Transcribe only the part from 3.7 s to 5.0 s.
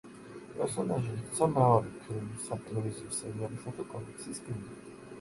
თუ კომიქსის გმირად.